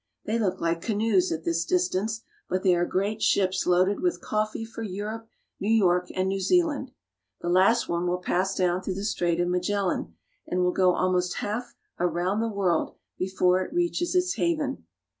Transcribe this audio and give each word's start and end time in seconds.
They 0.25 0.39
look 0.39 0.59
like 0.59 0.81
canoes 0.81 1.31
at 1.31 1.43
this 1.43 1.63
distance, 1.63 2.23
but 2.49 2.63
they 2.63 2.73
are 2.73 2.87
great 2.87 3.21
ships 3.21 3.67
loaded 3.67 3.99
with 3.99 4.19
coffee 4.19 4.65
for 4.65 4.81
Europe, 4.81 5.29
New 5.59 5.69
York, 5.69 6.09
and 6.15 6.27
New 6.27 6.39
Zealand. 6.39 6.89
The 7.41 7.49
last 7.49 7.87
one 7.87 8.07
will 8.07 8.17
pass 8.17 8.55
down 8.55 8.81
through 8.81 8.95
the 8.95 9.03
Strait 9.03 9.39
of 9.39 9.47
Magel 9.47 9.89
lan, 9.89 10.15
and 10.47 10.61
will 10.63 10.71
go 10.71 10.95
almost 10.95 11.35
half 11.35 11.75
around 11.99 12.39
the 12.39 12.47
world 12.47 12.95
before 13.19 13.61
it 13.61 13.71
reaches 13.73 14.15
its 14.15 14.33
haven. 14.37 14.85